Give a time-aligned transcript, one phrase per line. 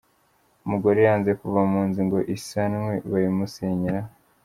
[0.65, 4.09] Umugore yanze kuva mu nzu ngo isanwe bayimusenyeraho